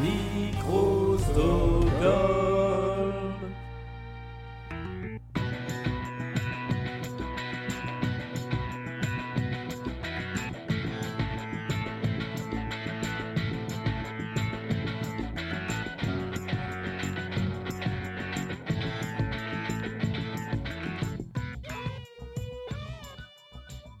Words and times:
Microsoft. 0.00 1.84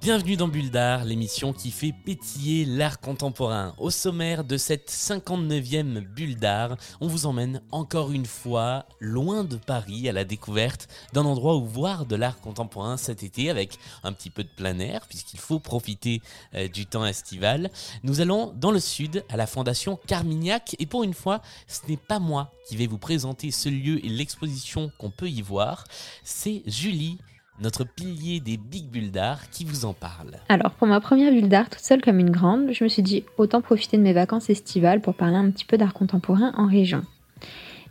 Bienvenue 0.04 0.36
dans 0.36 0.48
Bulle 0.48 0.70
l'émission 1.06 1.54
qui 1.54 1.70
fait 1.70 1.94
pétiller 2.04 2.66
l'art 2.66 3.00
contemporain. 3.00 3.74
Au 3.78 3.88
sommaire 3.88 4.44
de 4.44 4.58
cette 4.58 4.90
59e 4.90 6.00
Bulle 6.00 6.36
d'Art, 6.36 6.76
on 7.00 7.08
vous 7.08 7.24
emmène 7.24 7.62
encore 7.70 8.12
une 8.12 8.26
fois 8.26 8.84
loin 9.00 9.44
de 9.44 9.56
Paris 9.56 10.06
à 10.06 10.12
la 10.12 10.26
découverte 10.26 10.88
d'un 11.14 11.24
endroit 11.24 11.56
où 11.56 11.64
voir 11.64 12.04
de 12.04 12.16
l'art 12.16 12.38
contemporain 12.42 12.98
cet 12.98 13.22
été 13.22 13.48
avec 13.48 13.78
un 14.02 14.12
petit 14.12 14.28
peu 14.28 14.44
de 14.44 14.50
plein 14.54 14.78
air 14.78 15.06
puisqu'il 15.08 15.40
faut 15.40 15.58
profiter 15.58 16.20
euh, 16.54 16.68
du 16.68 16.84
temps 16.84 17.06
estival. 17.06 17.70
Nous 18.02 18.20
allons 18.20 18.52
dans 18.54 18.72
le 18.72 18.80
sud 18.80 19.24
à 19.30 19.38
la 19.38 19.46
Fondation 19.46 19.98
Carmignac 20.06 20.76
et 20.78 20.84
pour 20.84 21.02
une 21.02 21.14
fois, 21.14 21.40
ce 21.66 21.80
n'est 21.88 21.96
pas 21.96 22.18
moi 22.18 22.52
qui 22.68 22.76
vais 22.76 22.86
vous 22.86 22.98
présenter 22.98 23.50
ce 23.50 23.70
lieu 23.70 24.04
et 24.04 24.10
l'exposition 24.10 24.92
qu'on 24.98 25.10
peut 25.10 25.30
y 25.30 25.40
voir, 25.40 25.84
c'est 26.24 26.62
Julie 26.66 27.16
notre 27.60 27.84
pilier 27.84 28.40
des 28.40 28.56
Big 28.56 28.86
Bulles 28.86 29.12
qui 29.52 29.64
vous 29.64 29.84
en 29.84 29.92
parle. 29.92 30.32
Alors, 30.48 30.72
pour 30.72 30.86
ma 30.86 31.00
première 31.00 31.32
bulle 31.32 31.48
d'art, 31.48 31.70
toute 31.70 31.80
seule 31.80 32.02
comme 32.02 32.18
une 32.18 32.30
grande, 32.30 32.72
je 32.72 32.84
me 32.84 32.88
suis 32.88 33.02
dit 33.02 33.24
autant 33.38 33.60
profiter 33.60 33.96
de 33.96 34.02
mes 34.02 34.12
vacances 34.12 34.50
estivales 34.50 35.00
pour 35.00 35.14
parler 35.14 35.36
un 35.36 35.50
petit 35.50 35.64
peu 35.64 35.78
d'art 35.78 35.94
contemporain 35.94 36.52
en 36.56 36.66
région. 36.66 37.04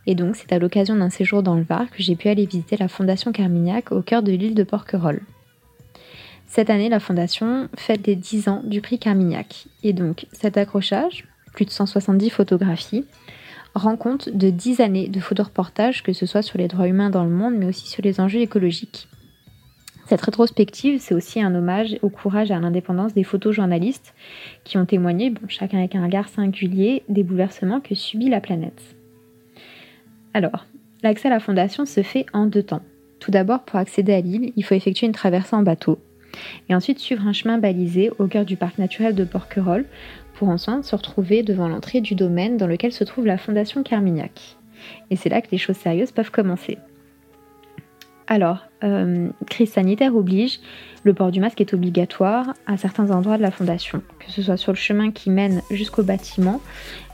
Et 0.05 0.15
donc, 0.15 0.35
c'est 0.35 0.51
à 0.51 0.59
l'occasion 0.59 0.95
d'un 0.95 1.09
séjour 1.09 1.43
dans 1.43 1.55
le 1.55 1.63
Var 1.63 1.89
que 1.89 2.03
j'ai 2.03 2.15
pu 2.15 2.27
aller 2.27 2.45
visiter 2.45 2.75
la 2.75 2.89
Fondation 2.89 3.31
Carmignac 3.31 3.91
au 3.91 4.01
cœur 4.01 4.21
de 4.21 4.33
l'île 4.33 4.55
de 4.55 4.63
Porquerolles. 4.63 5.21
Cette 6.45 6.69
année, 6.69 6.89
la 6.89 6.99
Fondation 6.99 7.69
fête 7.77 8.05
les 8.05 8.15
10 8.15 8.49
ans 8.49 8.61
du 8.65 8.81
prix 8.81 8.99
Carmignac. 8.99 9.65
Et 9.81 9.93
donc, 9.93 10.27
cet 10.33 10.57
accrochage, 10.57 11.25
plus 11.53 11.65
de 11.65 11.71
170 11.71 12.29
photographies, 12.29 13.05
rend 13.75 13.95
compte 13.95 14.29
de 14.29 14.49
10 14.49 14.81
années 14.81 15.07
de 15.07 15.19
photoreportages, 15.19 16.03
que 16.03 16.13
ce 16.13 16.25
soit 16.25 16.41
sur 16.41 16.57
les 16.57 16.67
droits 16.67 16.87
humains 16.87 17.09
dans 17.09 17.23
le 17.23 17.29
monde, 17.29 17.55
mais 17.57 17.65
aussi 17.65 17.87
sur 17.87 18.03
les 18.03 18.19
enjeux 18.19 18.41
écologiques. 18.41 19.07
Cette 20.05 20.21
rétrospective, 20.21 20.99
c'est 20.99 21.13
aussi 21.13 21.41
un 21.41 21.55
hommage 21.55 21.97
au 22.01 22.09
courage 22.09 22.51
et 22.51 22.53
à 22.53 22.59
l'indépendance 22.59 23.13
des 23.13 23.23
photojournalistes 23.23 24.13
qui 24.63 24.77
ont 24.77 24.85
témoigné, 24.85 25.29
bon, 25.29 25.47
chacun 25.47 25.79
avec 25.79 25.95
un 25.95 26.03
regard 26.03 26.27
singulier, 26.27 27.03
des 27.07 27.23
bouleversements 27.23 27.79
que 27.79 27.95
subit 27.95 28.29
la 28.29 28.41
planète. 28.41 28.95
Alors, 30.33 30.65
l'accès 31.03 31.29
à 31.29 31.31
la 31.31 31.39
fondation 31.39 31.85
se 31.85 32.03
fait 32.03 32.25
en 32.33 32.47
deux 32.47 32.63
temps. 32.63 32.81
Tout 33.19 33.31
d'abord, 33.31 33.63
pour 33.63 33.79
accéder 33.79 34.13
à 34.13 34.19
l'île, 34.19 34.51
il 34.57 34.65
faut 34.65 34.75
effectuer 34.75 35.07
une 35.07 35.13
traversée 35.13 35.55
en 35.55 35.63
bateau, 35.63 35.99
et 36.67 36.75
ensuite 36.75 36.99
suivre 36.99 37.25
un 37.25 37.33
chemin 37.33 37.57
balisé 37.57 38.11
au 38.19 38.27
cœur 38.27 38.43
du 38.43 38.57
parc 38.57 38.77
naturel 38.79 39.15
de 39.15 39.23
Porquerolles, 39.23 39.85
pour 40.33 40.49
ensuite 40.49 40.83
se 40.83 40.95
retrouver 40.95 41.43
devant 41.43 41.69
l'entrée 41.69 42.01
du 42.01 42.15
domaine 42.15 42.57
dans 42.57 42.67
lequel 42.67 42.91
se 42.91 43.05
trouve 43.05 43.25
la 43.25 43.37
fondation 43.37 43.83
Carmignac. 43.83 44.57
Et 45.09 45.15
c'est 45.15 45.29
là 45.29 45.41
que 45.41 45.51
les 45.51 45.57
choses 45.57 45.77
sérieuses 45.77 46.11
peuvent 46.11 46.31
commencer. 46.31 46.77
Alors, 48.27 48.59
euh, 48.83 49.29
crise 49.49 49.71
sanitaire 49.71 50.15
oblige, 50.15 50.59
le 51.03 51.13
port 51.13 51.31
du 51.31 51.39
masque 51.39 51.59
est 51.59 51.73
obligatoire 51.73 52.53
à 52.67 52.77
certains 52.77 53.11
endroits 53.11 53.37
de 53.37 53.41
la 53.41 53.51
fondation, 53.51 54.01
que 54.19 54.31
ce 54.31 54.41
soit 54.41 54.57
sur 54.57 54.71
le 54.71 54.77
chemin 54.77 55.11
qui 55.11 55.29
mène 55.29 55.61
jusqu'au 55.69 56.03
bâtiment, 56.03 56.61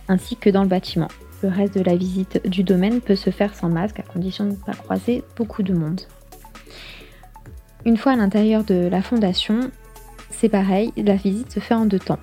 ainsi 0.08 0.36
que 0.36 0.50
dans 0.50 0.62
le 0.62 0.70
bâtiment. 0.70 1.08
Le 1.42 1.50
reste 1.50 1.78
de 1.78 1.84
la 1.84 1.96
visite 1.96 2.48
du 2.48 2.64
domaine 2.64 3.02
peut 3.02 3.16
se 3.16 3.30
faire 3.30 3.56
sans 3.56 3.70
masque, 3.70 4.00
à 4.00 4.04
condition 4.04 4.46
de 4.46 4.52
ne 4.52 4.56
pas 4.56 4.74
croiser 4.74 5.24
beaucoup 5.36 5.64
de 5.64 5.74
monde. 5.74 6.02
Une 7.86 7.98
fois 7.98 8.12
à 8.12 8.16
l'intérieur 8.16 8.64
de 8.64 8.88
la 8.88 9.02
fondation, 9.02 9.72
c'est 10.30 10.50
pareil, 10.50 10.92
la 10.98 11.16
visite 11.16 11.52
se 11.52 11.60
fait 11.60 11.74
en 11.74 11.86
deux 11.86 12.00
temps. 12.00 12.20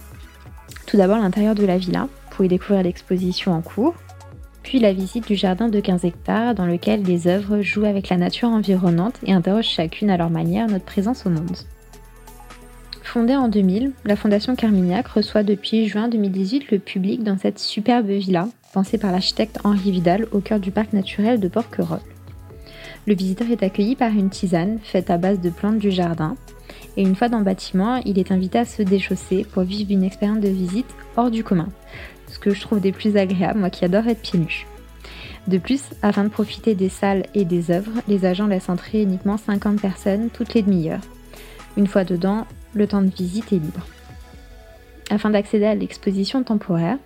Tout 0.87 0.97
d'abord 0.97 1.19
l'intérieur 1.19 1.55
de 1.55 1.65
la 1.65 1.79
villa, 1.79 2.09
pour 2.31 2.45
y 2.45 2.49
découvrir 2.49 2.85
l'exposition 2.85 3.53
en 3.53 3.63
cours, 3.63 3.95
puis 4.67 4.81
la 4.81 4.93
visite 4.93 5.29
du 5.29 5.37
jardin 5.37 5.69
de 5.69 5.79
15 5.79 6.05
hectares 6.05 6.57
dans 6.57 6.67
lequel 6.67 7.05
les 7.05 7.29
œuvres 7.29 7.61
jouent 7.61 7.85
avec 7.85 8.09
la 8.09 8.17
nature 8.17 8.49
environnante 8.49 9.15
et 9.25 9.33
interrogent 9.33 9.69
chacune 9.69 10.11
à 10.11 10.17
leur 10.17 10.29
manière 10.29 10.67
notre 10.67 10.85
présence 10.85 11.25
au 11.25 11.31
monde. 11.31 11.57
Fondée 13.05 13.37
en 13.37 13.47
2000, 13.47 13.93
la 14.05 14.17
Fondation 14.17 14.57
Carmignac 14.57 15.07
reçoit 15.07 15.45
depuis 15.45 15.87
juin 15.87 16.09
2018 16.09 16.73
le 16.73 16.81
public 16.81 17.23
dans 17.23 17.39
cette 17.39 17.61
superbe 17.61 18.09
villa, 18.09 18.49
pensée 18.73 18.99
par 18.99 19.13
l'architecte 19.13 19.61
Henri 19.63 19.93
Vidal 19.93 20.27
au 20.33 20.41
cœur 20.41 20.59
du 20.59 20.73
parc 20.73 20.93
naturel 20.93 21.39
de 21.39 21.47
Porquerolles. 21.47 22.01
Le 23.07 23.15
visiteur 23.15 23.49
est 23.53 23.63
accueilli 23.63 23.95
par 23.95 24.11
une 24.11 24.31
tisane 24.31 24.81
faite 24.83 25.11
à 25.11 25.17
base 25.17 25.41
de 25.41 25.51
plantes 25.51 25.79
du 25.79 25.93
jardin, 25.93 26.37
et 26.97 27.03
une 27.03 27.15
fois 27.15 27.29
dans 27.29 27.39
le 27.39 27.45
bâtiment, 27.45 28.01
il 28.05 28.19
est 28.19 28.33
invité 28.33 28.59
à 28.59 28.65
se 28.65 28.83
déchausser 28.83 29.45
pour 29.45 29.63
vivre 29.63 29.93
une 29.93 30.03
expérience 30.03 30.41
de 30.41 30.49
visite 30.49 30.93
hors 31.17 31.31
du 31.31 31.45
commun, 31.45 31.69
que 32.39 32.55
je 32.55 32.61
trouve 32.61 32.81
des 32.81 32.93
plus 32.93 33.17
agréables, 33.17 33.61
moi 33.61 33.71
qui 33.71 33.85
adore 33.85 34.07
être 34.07 34.23
pieds 34.23 34.39
nus. 34.39 34.67
De 35.47 35.59
plus, 35.59 35.83
afin 36.03 36.25
de 36.25 36.29
profiter 36.29 36.75
des 36.75 36.89
salles 36.89 37.25
et 37.35 37.45
des 37.45 37.71
œuvres, 37.71 37.93
les 38.09 38.25
agents 38.25 38.49
laissent 38.49 38.69
entrer 38.69 39.03
uniquement 39.03 39.37
50 39.37 39.81
personnes 39.81 40.31
toutes 40.31 40.55
les 40.55 40.63
demi-heures. 40.63 41.01
Une 41.77 41.87
fois 41.87 42.05
dedans, 42.05 42.47
le 42.75 42.87
temps 42.87 43.03
de 43.03 43.11
visite 43.11 43.53
est 43.53 43.59
libre. 43.59 43.87
Afin 45.11 45.31
d'accéder 45.31 45.67
à 45.67 45.75
l'exposition 45.75 46.43
temporaire, 46.43 46.99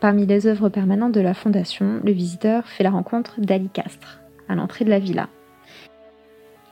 parmi 0.00 0.26
les 0.26 0.46
œuvres 0.46 0.68
permanentes 0.68 1.12
de 1.12 1.20
la 1.20 1.34
Fondation, 1.34 2.00
le 2.04 2.10
visiteur 2.10 2.66
fait 2.66 2.82
la 2.82 2.90
rencontre 2.90 3.40
d'Ali 3.40 3.68
Castre, 3.72 4.20
à 4.48 4.56
l'entrée 4.56 4.84
de 4.84 4.90
la 4.90 4.98
villa. 4.98 5.28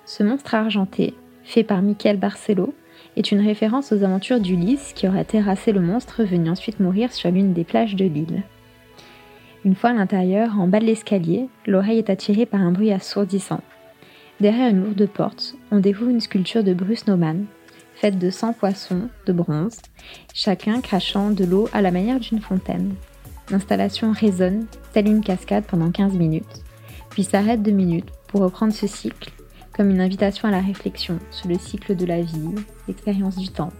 Ce 0.05 0.23
monstre 0.25 0.55
argenté, 0.55 1.15
fait 1.45 1.63
par 1.63 1.81
Michael 1.81 2.17
Barcelo, 2.17 2.75
est 3.19 3.33
une 3.33 3.45
référence 3.45 3.91
aux 3.91 4.05
aventures 4.05 4.39
d'Ulysse 4.39 4.93
qui 4.95 5.09
aurait 5.09 5.25
terrassé 5.25 5.73
le 5.73 5.81
monstre 5.81 6.23
venu 6.23 6.49
ensuite 6.49 6.79
mourir 6.79 7.13
sur 7.13 7.31
l'une 7.33 7.53
des 7.53 7.65
plages 7.65 7.97
de 7.97 8.05
l'île. 8.05 8.45
Une 9.65 9.75
fois 9.75 9.91
à 9.91 9.95
l'intérieur, 9.95 10.59
en 10.61 10.69
bas 10.69 10.79
de 10.79 10.85
l'escalier, 10.85 11.49
l'oreille 11.67 11.99
est 11.99 12.11
attirée 12.11 12.47
par 12.47 12.61
un 12.61 12.71
bruit 12.71 12.93
assourdissant. 12.93 13.61
Derrière 14.41 14.71
une 14.71 14.85
lourde 14.85 15.09
porte, 15.09 15.57
on 15.73 15.81
découvre 15.81 16.11
une 16.11 16.21
sculpture 16.21 16.63
de 16.63 16.75
Bruce 16.75 17.09
Nauman, 17.09 17.45
faite 17.97 18.21
de 18.21 18.31
100 18.31 18.53
poissons 18.53 19.09
de 19.27 19.33
bronze, 19.33 19.79
chacun 20.33 20.81
crachant 20.81 21.33
de 21.33 21.45
l'eau 21.45 21.69
à 21.73 21.83
la 21.83 21.91
manière 21.91 22.21
d'une 22.21 22.41
fontaine. 22.41 22.95
L'installation 23.51 24.13
résonne, 24.13 24.67
telle 24.93 25.09
une 25.09 25.25
cascade 25.25 25.65
pendant 25.65 25.91
15 25.91 26.13
minutes, 26.13 26.63
puis 27.11 27.25
s'arrête 27.25 27.63
deux 27.63 27.73
minutes 27.73 28.11
pour 28.29 28.43
reprendre 28.43 28.73
ce 28.73 28.87
cycle 28.87 29.33
comme 29.79 29.91
une 29.91 30.01
invitation 30.01 30.49
à 30.49 30.51
la 30.51 30.61
réflexion 30.61 31.21
sur 31.31 31.49
le 31.49 31.57
cycle 31.57 31.95
de 31.95 32.05
la 32.05 32.21
vie, 32.21 32.51
l'expérience 32.89 33.37
du 33.37 33.49
temps. 33.49 33.73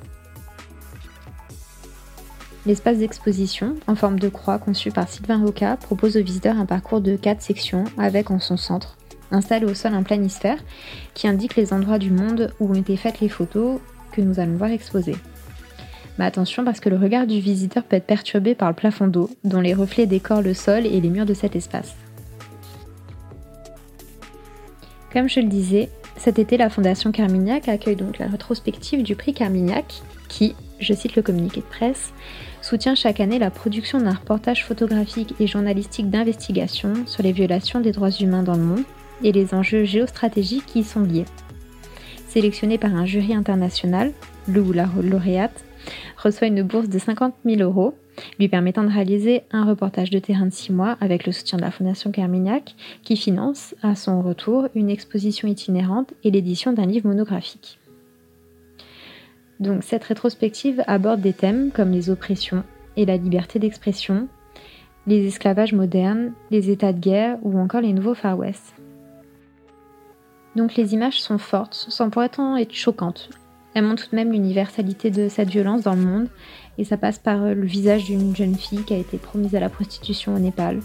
L'espace 2.67 2.99
d'exposition, 2.99 3.75
en 3.89 3.97
forme 3.97 4.21
de 4.21 4.29
croix 4.29 4.61
conçu 4.61 4.93
par 4.93 5.09
Sylvain 5.09 5.45
Roca, 5.45 5.77
propose 5.77 6.17
aux 6.17 6.23
visiteurs 6.23 6.57
un 6.57 6.67
parcours 6.67 7.01
de 7.01 7.17
quatre 7.17 7.43
sections 7.43 7.83
avec 7.99 8.31
en 8.31 8.39
son 8.39 8.57
centre, 8.57 8.97
installé 9.33 9.67
au 9.67 9.75
sol 9.75 9.93
un 9.93 10.05
planisphère 10.05 10.59
qui 11.15 11.27
indique 11.27 11.57
les 11.57 11.73
endroits 11.73 11.99
du 11.99 12.13
monde 12.13 12.53
où 12.61 12.71
ont 12.71 12.75
été 12.75 12.97
faites 12.97 13.19
les 13.19 13.29
photos 13.29 13.81
que 14.13 14.21
nous 14.21 14.39
allons 14.39 14.57
voir 14.57 14.71
exposées. 14.71 15.17
Mais 16.17 16.27
attention 16.27 16.65
parce 16.65 16.79
que 16.79 16.91
le 16.91 16.97
regard 16.97 17.27
du 17.27 17.41
visiteur 17.41 17.83
peut 17.83 17.97
être 17.97 18.07
perturbé 18.07 18.55
par 18.55 18.69
le 18.69 18.75
plafond 18.77 19.09
d'eau, 19.09 19.31
dont 19.43 19.61
les 19.61 19.75
reflets 19.75 20.07
décorent 20.07 20.43
le 20.43 20.55
sol 20.55 20.87
et 20.87 21.01
les 21.01 21.11
murs 21.11 21.27
de 21.27 21.35
cet 21.35 21.57
espace. 21.57 21.97
Comme 25.13 25.29
je 25.29 25.41
le 25.41 25.49
disais, 25.49 25.89
cet 26.17 26.39
été, 26.39 26.57
la 26.57 26.69
Fondation 26.69 27.13
Carmignac 27.13 27.69
accueille 27.69 27.97
donc 27.97 28.19
la 28.19 28.27
rétrospective 28.27 29.03
du 29.03 29.17
prix 29.17 29.33
Carmignac, 29.33 30.03
qui, 30.29 30.55
je 30.81 30.93
cite 30.93 31.17
le 31.17 31.23
communiqué 31.23 31.61
de 31.61 31.67
presse, 31.67 32.13
soutient 32.61 32.95
chaque 32.95 33.21
année 33.21 33.39
la 33.39 33.51
production 33.51 34.01
d'un 34.01 34.13
reportage 34.13 34.67
photographique 34.67 35.35
et 35.41 35.47
journalistique 35.47 36.11
d'investigation 36.11 37.07
sur 37.07 37.23
les 37.23 37.33
violations 37.33 37.81
des 37.81 37.93
droits 37.93 38.11
humains 38.11 38.43
dans 38.43 38.57
le 38.57 38.63
monde 38.63 38.85
et 39.25 39.33
les 39.33 39.55
enjeux 39.55 39.85
géostratégiques 39.85 40.67
qui 40.67 40.81
y 40.81 40.85
sont 40.85 41.03
liés. 41.03 41.25
Sélectionné 42.29 42.77
par 42.77 42.95
un 42.95 43.07
jury 43.07 43.35
international, 43.35 44.13
le 44.47 44.61
ou 44.61 44.73
la 44.73 44.89
lauréate 45.03 45.65
reçoit 46.19 46.49
une 46.49 46.63
bourse 46.63 46.91
de 46.91 46.99
50 46.99 47.35
000 47.47 47.63
euros 47.63 47.95
lui 48.39 48.49
permettant 48.49 48.85
de 48.85 48.93
réaliser 48.93 49.43
un 49.53 49.65
reportage 49.65 50.11
de 50.11 50.19
terrain 50.19 50.47
de 50.47 50.53
six 50.53 50.73
mois 50.73 50.97
avec 51.01 51.27
le 51.27 51.33
soutien 51.33 51.59
de 51.59 51.63
la 51.63 51.71
Fondation 51.71 52.11
Carmignac, 52.11 52.75
qui 53.03 53.17
finance 53.17 53.75
à 53.83 53.95
son 53.95 54.23
retour 54.23 54.69
une 54.75 54.91
exposition 54.91 55.49
itinérante 55.49 56.15
et 56.25 56.31
l'édition 56.31 56.73
d'un 56.73 56.87
livre 56.87 57.09
monographique. 57.09 57.79
Donc 59.61 59.83
cette 59.83 60.05
rétrospective 60.05 60.83
aborde 60.87 61.21
des 61.21 61.33
thèmes 61.33 61.71
comme 61.73 61.91
les 61.91 62.11
oppressions 62.11 62.63
et 62.97 63.07
la 63.07 63.17
liberté 63.17 63.59
d'expression, 63.59 64.29
les 65.07 65.27
esclavages 65.27 65.73
modernes, 65.73 66.33
les 66.51 66.71
états 66.71 66.93
de 66.93 67.01
guerre 67.01 67.39
ou 67.43 67.59
encore 67.59 67.81
les 67.81 67.93
nouveaux 67.93 68.15
Far 68.15 68.39
West. 68.39 68.75
Donc 70.55 70.75
les 70.75 70.95
images 70.95 71.21
sont 71.21 71.39
fortes, 71.39 71.87
sans 71.89 72.11
pour 72.11 72.23
autant 72.23 72.57
être 72.57 72.75
choquantes. 72.75 73.31
Elle 73.75 73.85
montre 73.85 74.05
tout 74.05 74.11
de 74.11 74.17
même 74.17 74.33
l'universalité 74.33 75.11
de 75.11 75.29
cette 75.29 75.51
violence 75.51 75.83
dans 75.83 75.95
le 75.95 76.01
monde, 76.01 76.29
et 76.79 76.85
ça 76.85 76.97
passe 76.97 77.19
par 77.19 77.39
le 77.39 77.67
visage 77.67 78.05
d'une 78.05 78.35
jeune 78.35 78.55
fille 78.55 78.83
qui 78.83 78.95
a 78.95 78.99
été 78.99 79.19
promise 79.19 79.55
à 79.55 79.61
la 79.61 79.69
prostitution 79.69 80.35
au 80.35 80.39
Népal, 80.39 80.81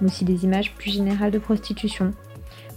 mais 0.00 0.06
aussi 0.06 0.24
des 0.24 0.44
images 0.44 0.72
plus 0.74 0.90
générales 0.90 1.30
de 1.30 1.38
prostitution, 1.38 2.12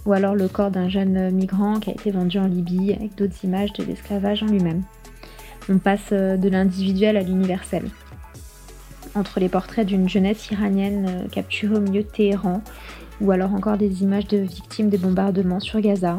ou 0.04 0.12
alors 0.12 0.34
le 0.34 0.48
corps 0.48 0.70
d'un 0.70 0.88
jeune 0.88 1.30
migrant 1.30 1.78
qui 1.78 1.90
a 1.90 1.94
été 1.94 2.10
vendu 2.10 2.38
en 2.38 2.46
Libye, 2.46 2.92
avec 2.92 3.14
d'autres 3.14 3.44
images 3.44 3.72
de 3.72 3.84
l'esclavage 3.84 4.42
en 4.42 4.46
lui-même. 4.46 4.82
On 5.68 5.78
passe 5.78 6.12
de 6.12 6.48
l'individuel 6.48 7.16
à 7.16 7.22
l'universel. 7.22 7.84
Entre 9.14 9.38
les 9.38 9.48
portraits 9.48 9.86
d'une 9.86 10.08
jeunesse 10.08 10.50
iranienne 10.50 11.28
capturée 11.30 11.76
au 11.76 11.80
milieu 11.80 12.02
de 12.02 12.08
Téhéran, 12.08 12.62
ou 13.20 13.30
alors 13.30 13.54
encore 13.54 13.76
des 13.76 14.02
images 14.02 14.26
de 14.26 14.38
victimes 14.38 14.88
des 14.88 14.98
bombardements 14.98 15.60
sur 15.60 15.80
Gaza, 15.80 16.18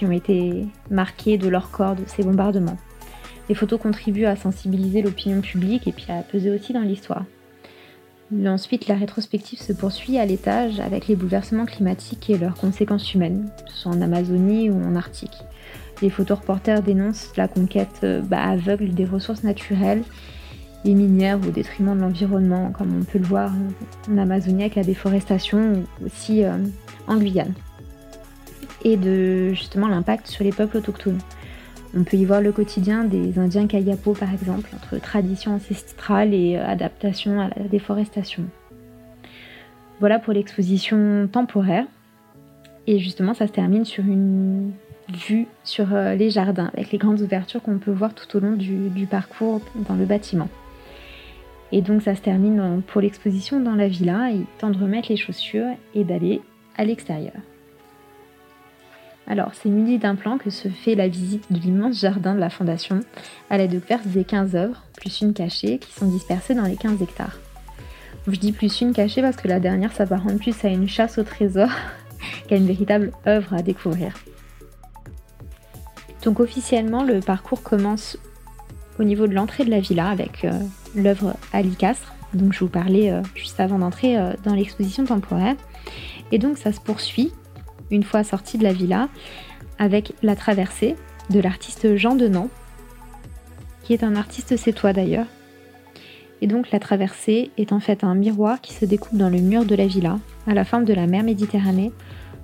qui 0.00 0.06
ont 0.06 0.12
été 0.12 0.66
marquées 0.90 1.36
de 1.36 1.46
leur 1.46 1.70
corps 1.70 1.94
de 1.94 2.04
ces 2.06 2.22
bombardements. 2.22 2.78
Les 3.50 3.54
photos 3.54 3.78
contribuent 3.78 4.24
à 4.24 4.34
sensibiliser 4.34 5.02
l'opinion 5.02 5.42
publique 5.42 5.86
et 5.86 5.92
puis 5.92 6.06
à 6.08 6.22
peser 6.22 6.50
aussi 6.50 6.72
dans 6.72 6.80
l'histoire. 6.80 7.24
Ensuite, 8.46 8.88
la 8.88 8.94
rétrospective 8.94 9.60
se 9.60 9.74
poursuit 9.74 10.16
à 10.16 10.24
l'étage 10.24 10.80
avec 10.80 11.06
les 11.06 11.16
bouleversements 11.16 11.66
climatiques 11.66 12.30
et 12.30 12.38
leurs 12.38 12.54
conséquences 12.54 13.12
humaines, 13.12 13.50
que 13.66 13.72
ce 13.72 13.82
soit 13.82 13.92
en 13.92 14.00
Amazonie 14.00 14.70
ou 14.70 14.82
en 14.82 14.96
Arctique. 14.96 15.36
Les 16.00 16.08
photoreporters 16.08 16.82
dénoncent 16.82 17.36
la 17.36 17.46
conquête 17.46 18.00
euh, 18.02 18.22
bah, 18.22 18.42
aveugle 18.42 18.94
des 18.94 19.04
ressources 19.04 19.44
naturelles, 19.44 20.02
les 20.86 20.94
minières 20.94 21.40
au 21.46 21.50
détriment 21.50 21.94
de 21.94 22.00
l'environnement, 22.00 22.72
comme 22.72 22.96
on 22.98 23.04
peut 23.04 23.18
le 23.18 23.26
voir 23.26 23.52
en 24.10 24.16
Amazonie 24.16 24.62
avec 24.62 24.76
la 24.76 24.84
déforestation 24.84 25.74
ou 25.74 26.06
aussi 26.06 26.42
euh, 26.42 26.56
en 27.06 27.18
Guyane. 27.18 27.52
Et 28.82 28.96
de 28.96 29.50
justement 29.50 29.88
l'impact 29.88 30.26
sur 30.26 30.44
les 30.44 30.52
peuples 30.52 30.78
autochtones. 30.78 31.18
On 31.94 32.04
peut 32.04 32.16
y 32.16 32.24
voir 32.24 32.40
le 32.40 32.52
quotidien 32.52 33.04
des 33.04 33.38
Indiens 33.38 33.66
Kayapo 33.66 34.12
par 34.14 34.32
exemple, 34.32 34.70
entre 34.74 35.00
tradition 35.00 35.54
ancestrale 35.54 36.32
et 36.32 36.56
euh, 36.56 36.64
adaptation 36.64 37.40
à 37.40 37.48
la 37.48 37.68
déforestation. 37.68 38.44
Voilà 39.98 40.18
pour 40.18 40.32
l'exposition 40.32 41.28
temporaire. 41.30 41.84
Et 42.86 42.98
justement, 42.98 43.34
ça 43.34 43.46
se 43.46 43.52
termine 43.52 43.84
sur 43.84 44.04
une 44.04 44.72
vue 45.12 45.46
sur 45.64 45.94
euh, 45.94 46.14
les 46.14 46.30
jardins, 46.30 46.70
avec 46.74 46.92
les 46.92 46.98
grandes 46.98 47.20
ouvertures 47.20 47.62
qu'on 47.62 47.78
peut 47.78 47.90
voir 47.90 48.14
tout 48.14 48.36
au 48.36 48.40
long 48.40 48.52
du, 48.52 49.06
parcours 49.10 49.60
dans 49.74 49.94
le 49.94 50.06
bâtiment. 50.06 50.48
Et 51.72 51.82
donc 51.82 52.02
ça 52.02 52.14
se 52.14 52.20
termine 52.20 52.82
pour 52.86 53.00
l'exposition 53.00 53.60
dans 53.60 53.74
la 53.74 53.88
villa, 53.88 54.30
il 54.30 54.44
temps 54.58 54.70
de 54.70 54.78
remettre 54.78 55.08
les 55.08 55.16
chaussures 55.16 55.68
et 55.94 56.04
d'aller 56.04 56.40
à 56.76 56.84
l'extérieur. 56.84 57.32
Alors, 59.30 59.52
c'est 59.54 59.68
muni 59.68 59.98
d'un 59.98 60.16
plan 60.16 60.38
que 60.38 60.50
se 60.50 60.66
fait 60.66 60.96
la 60.96 61.06
visite 61.06 61.52
de 61.52 61.58
l'immense 61.60 62.00
jardin 62.00 62.34
de 62.34 62.40
la 62.40 62.50
Fondation, 62.50 62.98
à 63.48 63.58
la 63.58 63.68
découverte 63.68 64.08
des 64.08 64.24
15 64.24 64.56
œuvres, 64.56 64.82
plus 64.96 65.20
une 65.20 65.34
cachée, 65.34 65.78
qui 65.78 65.92
sont 65.92 66.06
dispersées 66.06 66.56
dans 66.56 66.64
les 66.64 66.74
15 66.74 67.00
hectares. 67.00 67.38
Je 68.26 68.36
dis 68.36 68.50
plus 68.50 68.80
une 68.80 68.92
cachée 68.92 69.22
parce 69.22 69.36
que 69.36 69.46
la 69.46 69.60
dernière 69.60 69.92
s'apparente 69.92 70.38
plus 70.38 70.64
à 70.64 70.68
une 70.68 70.88
chasse 70.88 71.16
au 71.18 71.22
trésor 71.22 71.68
qu'à 72.48 72.56
une 72.56 72.66
véritable 72.66 73.12
œuvre 73.24 73.54
à 73.54 73.62
découvrir. 73.62 74.14
Donc 76.24 76.40
officiellement, 76.40 77.04
le 77.04 77.20
parcours 77.20 77.62
commence 77.62 78.18
au 78.98 79.04
niveau 79.04 79.28
de 79.28 79.34
l'entrée 79.34 79.64
de 79.64 79.70
la 79.70 79.78
villa 79.78 80.08
avec 80.08 80.44
euh, 80.44 80.50
l'œuvre 80.96 81.36
Ali 81.52 81.76
Castres, 81.76 82.14
dont 82.34 82.50
je 82.50 82.58
vous 82.58 82.68
parlais 82.68 83.12
euh, 83.12 83.22
juste 83.36 83.60
avant 83.60 83.78
d'entrer 83.78 84.18
euh, 84.18 84.32
dans 84.42 84.54
l'exposition 84.54 85.04
temporaire. 85.04 85.54
Et 86.32 86.38
donc 86.38 86.58
ça 86.58 86.72
se 86.72 86.80
poursuit 86.80 87.32
une 87.90 88.02
fois 88.02 88.24
sorti 88.24 88.58
de 88.58 88.64
la 88.64 88.72
villa, 88.72 89.08
avec 89.78 90.12
La 90.22 90.36
Traversée 90.36 90.96
de 91.30 91.40
l'artiste 91.40 91.96
Jean 91.96 92.14
Denan, 92.14 92.48
qui 93.82 93.92
est 93.92 94.04
un 94.04 94.16
artiste 94.16 94.56
sétois 94.56 94.92
d'ailleurs. 94.92 95.26
Et 96.42 96.46
donc 96.46 96.70
La 96.70 96.78
Traversée 96.78 97.50
est 97.58 97.72
en 97.72 97.80
fait 97.80 98.04
un 98.04 98.14
miroir 98.14 98.60
qui 98.60 98.72
se 98.72 98.84
découpe 98.84 99.16
dans 99.16 99.28
le 99.28 99.40
mur 99.40 99.64
de 99.64 99.74
la 99.74 99.86
villa, 99.86 100.18
à 100.46 100.54
la 100.54 100.64
forme 100.64 100.84
de 100.84 100.94
la 100.94 101.06
mer 101.06 101.22
Méditerranée, 101.22 101.92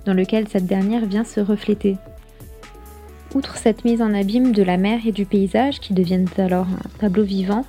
dans 0.05 0.13
lequel 0.13 0.47
cette 0.47 0.67
dernière 0.67 1.05
vient 1.05 1.23
se 1.23 1.39
refléter. 1.39 1.97
Outre 3.35 3.57
cette 3.57 3.83
mise 3.85 4.01
en 4.01 4.13
abîme 4.13 4.51
de 4.51 4.63
la 4.63 4.77
mer 4.77 5.01
et 5.05 5.11
du 5.11 5.25
paysage, 5.25 5.79
qui 5.79 5.93
deviennent 5.93 6.29
alors 6.37 6.67
un 6.67 6.99
tableau 6.99 7.23
vivant, 7.23 7.65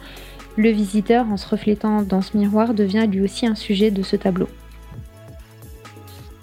le 0.57 0.71
visiteur, 0.71 1.27
en 1.31 1.37
se 1.37 1.49
reflétant 1.49 2.03
dans 2.03 2.21
ce 2.21 2.37
miroir, 2.37 2.75
devient 2.75 3.07
lui 3.11 3.21
aussi 3.21 3.47
un 3.47 3.55
sujet 3.55 3.91
de 3.91 4.03
ce 4.03 4.17
tableau. 4.17 4.49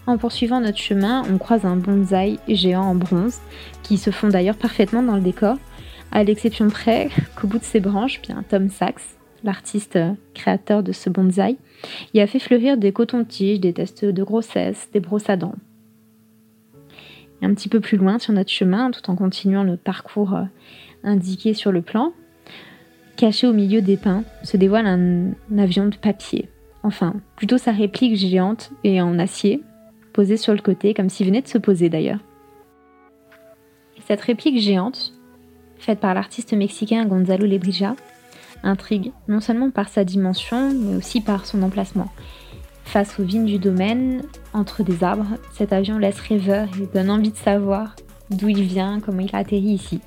En 0.07 0.17
poursuivant 0.17 0.61
notre 0.61 0.77
chemin, 0.77 1.23
on 1.31 1.37
croise 1.37 1.65
un 1.65 1.77
bonsaï 1.77 2.37
géant 2.47 2.83
en 2.83 2.95
bronze, 2.95 3.39
qui 3.81 3.97
se 3.97 4.11
fond 4.11 4.27
d'ailleurs 4.27 4.57
parfaitement 4.57 5.01
dans 5.01 5.15
le 5.15 5.21
décor, 5.21 5.57
à 6.11 6.23
l'exception 6.23 6.69
près 6.69 7.09
qu'au 7.35 7.47
bout 7.47 7.57
de 7.57 7.63
ses 7.63 7.79
branches, 7.79 8.21
bien 8.21 8.43
Tom 8.47 8.69
Sachs, 8.69 9.01
l'artiste 9.43 9.97
créateur 10.33 10.83
de 10.83 10.91
ce 10.91 11.09
bonsaï, 11.09 11.57
y 12.13 12.21
a 12.21 12.27
fait 12.27 12.39
fleurir 12.39 12.77
des 12.77 12.91
cotons-tiges, 12.91 13.59
des 13.59 13.73
tests 13.73 14.05
de 14.05 14.23
grossesse, 14.23 14.89
des 14.93 14.99
brosses 14.99 15.29
à 15.29 15.37
dents. 15.37 15.55
un 17.41 17.53
petit 17.53 17.69
peu 17.69 17.79
plus 17.79 17.97
loin 17.97 18.17
sur 18.19 18.33
notre 18.33 18.49
chemin, 18.51 18.91
tout 18.91 19.09
en 19.09 19.15
continuant 19.15 19.63
le 19.63 19.77
parcours 19.77 20.35
euh, 20.35 20.43
indiqué 21.03 21.53
sur 21.53 21.71
le 21.71 21.81
plan, 21.81 22.13
caché 23.17 23.47
au 23.47 23.53
milieu 23.53 23.81
des 23.81 23.97
pins, 23.97 24.23
se 24.43 24.57
dévoile 24.57 24.87
un 24.87 25.57
avion 25.57 25.87
de 25.87 25.95
papier. 25.95 26.49
Enfin, 26.83 27.15
plutôt 27.35 27.57
sa 27.57 27.71
réplique 27.71 28.15
géante 28.15 28.71
et 28.83 29.01
en 29.01 29.19
acier, 29.19 29.61
posé 30.15 30.37
sur 30.37 30.53
le 30.53 30.61
côté, 30.61 30.93
comme 30.93 31.09
s'il 31.09 31.27
venait 31.27 31.41
de 31.41 31.47
se 31.47 31.57
poser 31.57 31.89
d'ailleurs. 31.89 32.19
Cette 34.07 34.21
réplique 34.21 34.61
géante, 34.61 35.13
faite 35.77 35.99
par 35.99 36.13
l'artiste 36.13 36.53
mexicain 36.53 37.05
Gonzalo 37.05 37.45
Lebrija, 37.45 37.95
intrigue 38.63 39.11
non 39.27 39.41
seulement 39.41 39.71
par 39.71 39.89
sa 39.89 40.05
dimension, 40.05 40.71
mais 40.71 40.95
aussi 40.95 41.19
par 41.19 41.45
son 41.45 41.61
emplacement. 41.63 42.09
Face 42.85 43.19
aux 43.19 43.23
vignes 43.23 43.45
du 43.45 43.57
domaine, 43.57 44.21
entre 44.53 44.83
des 44.83 45.03
arbres, 45.03 45.37
cet 45.51 45.73
avion 45.73 45.97
laisse 45.97 46.19
rêveur 46.19 46.69
et 46.81 46.87
donne 46.95 47.09
envie 47.09 47.31
de 47.31 47.37
savoir 47.37 47.95
d'où 48.29 48.47
il 48.47 48.63
vient, 48.63 49.01
comment 49.01 49.21
il 49.21 49.35
a 49.35 49.39
atterri 49.39 49.73
ici. 49.73 49.99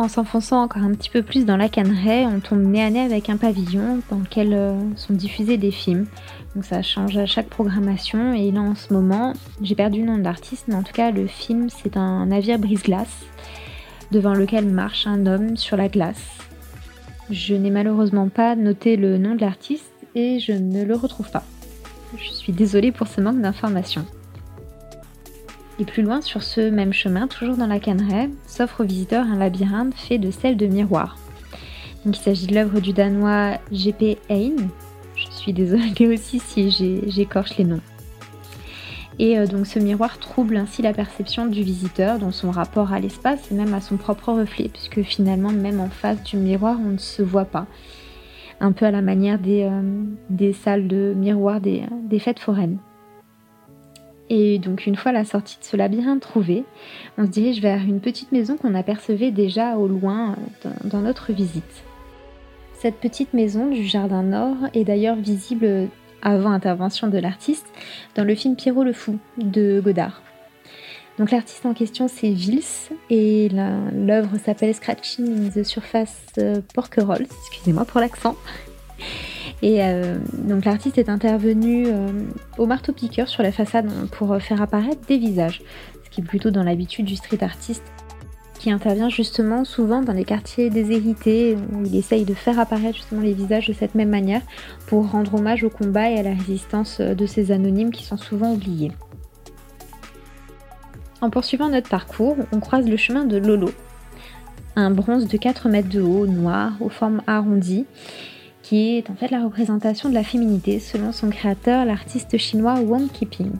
En 0.00 0.08
s'enfonçant 0.08 0.62
encore 0.62 0.82
un 0.82 0.94
petit 0.94 1.10
peu 1.10 1.22
plus 1.22 1.44
dans 1.44 1.58
la 1.58 1.68
canneraie, 1.68 2.24
on 2.24 2.40
tombe 2.40 2.62
nez 2.62 2.82
à 2.82 2.88
nez 2.88 3.00
avec 3.00 3.28
un 3.28 3.36
pavillon 3.36 4.00
dans 4.08 4.16
lequel 4.16 4.54
euh, 4.54 4.72
sont 4.96 5.12
diffusés 5.12 5.58
des 5.58 5.70
films. 5.70 6.06
Donc 6.54 6.64
ça 6.64 6.80
change 6.80 7.18
à 7.18 7.26
chaque 7.26 7.50
programmation 7.50 8.32
et 8.32 8.50
là 8.50 8.62
en 8.62 8.74
ce 8.74 8.94
moment, 8.94 9.34
j'ai 9.60 9.74
perdu 9.74 10.00
le 10.00 10.06
nom 10.06 10.16
de 10.16 10.22
l'artiste, 10.22 10.64
mais 10.68 10.74
en 10.74 10.82
tout 10.82 10.94
cas 10.94 11.10
le 11.10 11.26
film 11.26 11.68
c'est 11.68 11.98
un 11.98 12.24
navire 12.24 12.58
brise-glace 12.58 13.26
devant 14.10 14.32
lequel 14.32 14.64
marche 14.64 15.06
un 15.06 15.26
homme 15.26 15.58
sur 15.58 15.76
la 15.76 15.90
glace. 15.90 16.38
Je 17.28 17.54
n'ai 17.54 17.70
malheureusement 17.70 18.30
pas 18.30 18.56
noté 18.56 18.96
le 18.96 19.18
nom 19.18 19.34
de 19.34 19.42
l'artiste 19.42 19.92
et 20.14 20.38
je 20.40 20.52
ne 20.52 20.82
le 20.82 20.94
retrouve 20.94 21.30
pas. 21.30 21.44
Je 22.16 22.30
suis 22.30 22.54
désolée 22.54 22.90
pour 22.90 23.06
ce 23.06 23.20
manque 23.20 23.42
d'informations. 23.42 24.06
Et 25.80 25.84
plus 25.86 26.02
loin 26.02 26.20
sur 26.20 26.42
ce 26.42 26.68
même 26.68 26.92
chemin, 26.92 27.26
toujours 27.26 27.56
dans 27.56 27.66
la 27.66 27.80
canneraie, 27.80 28.28
s'offre 28.46 28.82
aux 28.82 28.86
visiteurs 28.86 29.24
un 29.24 29.38
labyrinthe 29.38 29.94
fait 29.94 30.18
de 30.18 30.30
sel 30.30 30.58
de 30.58 30.66
miroirs. 30.66 31.16
il 32.04 32.14
s'agit 32.14 32.46
de 32.46 32.54
l'œuvre 32.54 32.80
du 32.80 32.92
danois 32.92 33.56
G.P. 33.72 34.18
Hein. 34.28 34.56
Je 35.16 35.30
suis 35.30 35.54
désolée 35.54 36.06
aussi 36.12 36.38
si 36.38 36.70
j'écorche 37.06 37.56
les 37.56 37.64
noms. 37.64 37.80
Et 39.18 39.38
euh, 39.38 39.46
donc 39.46 39.66
ce 39.66 39.78
miroir 39.78 40.18
trouble 40.18 40.58
ainsi 40.58 40.82
la 40.82 40.92
perception 40.92 41.46
du 41.46 41.62
visiteur 41.62 42.18
dans 42.18 42.30
son 42.30 42.50
rapport 42.50 42.92
à 42.92 43.00
l'espace 43.00 43.50
et 43.50 43.54
même 43.54 43.72
à 43.72 43.80
son 43.80 43.96
propre 43.96 44.34
reflet, 44.34 44.68
puisque 44.68 45.00
finalement 45.00 45.50
même 45.50 45.80
en 45.80 45.88
face 45.88 46.22
du 46.24 46.36
miroir 46.36 46.76
on 46.78 46.90
ne 46.90 46.98
se 46.98 47.22
voit 47.22 47.46
pas. 47.46 47.66
Un 48.60 48.72
peu 48.72 48.84
à 48.84 48.90
la 48.90 49.00
manière 49.00 49.38
des, 49.38 49.62
euh, 49.62 50.52
salles 50.52 50.88
de 50.88 51.14
miroirs 51.16 51.62
des 51.62 52.18
fêtes 52.18 52.38
foraines. 52.38 52.76
Et 54.30 54.60
donc 54.60 54.86
une 54.86 54.94
fois 54.94 55.10
la 55.10 55.24
sortie 55.24 55.58
de 55.58 55.64
ce 55.64 55.76
labyrinthe 55.76 56.20
trouvée, 56.20 56.64
on 57.18 57.26
se 57.26 57.30
dirige 57.30 57.60
vers 57.60 57.82
une 57.82 58.00
petite 58.00 58.30
maison 58.30 58.56
qu'on 58.56 58.74
apercevait 58.74 59.32
déjà 59.32 59.76
au 59.76 59.88
loin 59.88 60.36
dans 60.84 61.00
notre 61.00 61.32
visite. 61.32 61.84
Cette 62.78 62.94
petite 62.94 63.34
maison 63.34 63.66
du 63.66 63.84
Jardin 63.84 64.22
Nord 64.22 64.56
est 64.72 64.84
d'ailleurs 64.84 65.16
visible 65.16 65.88
avant 66.22 66.52
intervention 66.52 67.08
de 67.08 67.18
l'artiste 67.18 67.66
dans 68.14 68.24
le 68.24 68.34
film 68.34 68.54
Pierrot 68.54 68.84
le 68.84 68.92
Fou 68.92 69.18
de 69.36 69.80
Godard. 69.84 70.22
Donc 71.18 71.32
l'artiste 71.32 71.66
en 71.66 71.74
question 71.74 72.06
c'est 72.06 72.30
Vils 72.30 72.90
et 73.10 73.48
l'œuvre 73.50 74.38
s'appelle 74.38 74.74
Scratching 74.74 75.50
the 75.50 75.64
Surface 75.64 76.26
euh, 76.38 76.60
Porquerolles, 76.72 77.26
excusez-moi 77.48 77.84
pour 77.84 78.00
l'accent. 78.00 78.36
Et 79.62 79.84
euh, 79.84 80.16
donc 80.32 80.64
l'artiste 80.64 80.96
est 80.98 81.08
intervenu 81.08 81.86
euh, 81.86 82.08
au 82.56 82.66
marteau-piqueur 82.66 83.28
sur 83.28 83.42
la 83.42 83.52
façade 83.52 83.90
pour 84.12 84.32
euh, 84.32 84.38
faire 84.38 84.62
apparaître 84.62 85.02
des 85.06 85.18
visages, 85.18 85.62
ce 86.04 86.10
qui 86.10 86.22
est 86.22 86.24
plutôt 86.24 86.50
dans 86.50 86.62
l'habitude 86.62 87.04
du 87.04 87.16
street 87.16 87.42
artiste 87.42 87.84
qui 88.58 88.70
intervient 88.70 89.08
justement 89.08 89.64
souvent 89.64 90.02
dans 90.02 90.12
les 90.12 90.24
quartiers 90.24 90.68
déshérités 90.68 91.56
où 91.72 91.82
il 91.86 91.96
essaye 91.96 92.26
de 92.26 92.34
faire 92.34 92.58
apparaître 92.58 92.96
justement 92.96 93.22
les 93.22 93.32
visages 93.32 93.66
de 93.66 93.72
cette 93.72 93.94
même 93.94 94.10
manière 94.10 94.42
pour 94.86 95.10
rendre 95.10 95.36
hommage 95.36 95.64
au 95.64 95.70
combat 95.70 96.10
et 96.10 96.18
à 96.18 96.22
la 96.22 96.34
résistance 96.34 97.00
de 97.00 97.24
ces 97.24 97.52
anonymes 97.52 97.90
qui 97.90 98.04
sont 98.04 98.18
souvent 98.18 98.52
oubliés. 98.52 98.92
En 101.22 101.30
poursuivant 101.30 101.70
notre 101.70 101.88
parcours, 101.88 102.36
on 102.52 102.60
croise 102.60 102.86
le 102.86 102.98
chemin 102.98 103.24
de 103.24 103.38
Lolo, 103.38 103.70
un 104.76 104.90
bronze 104.90 105.26
de 105.26 105.36
4 105.38 105.70
mètres 105.70 105.88
de 105.88 106.02
haut, 106.02 106.26
noir, 106.26 106.72
aux 106.80 106.90
formes 106.90 107.22
arrondies, 107.26 107.86
qui 108.70 108.96
est 108.96 109.10
en 109.10 109.16
fait 109.16 109.32
la 109.32 109.42
représentation 109.42 110.08
de 110.10 110.14
la 110.14 110.22
féminité 110.22 110.78
selon 110.78 111.10
son 111.10 111.28
créateur, 111.28 111.84
l'artiste 111.84 112.38
chinois 112.38 112.78
Wang 112.78 113.10
Qiping. 113.10 113.50